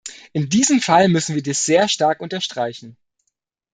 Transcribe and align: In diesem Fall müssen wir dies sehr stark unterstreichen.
In 0.33 0.49
diesem 0.49 0.81
Fall 0.81 1.09
müssen 1.09 1.35
wir 1.35 1.43
dies 1.43 1.63
sehr 1.63 1.87
stark 1.87 2.21
unterstreichen. 2.21 2.97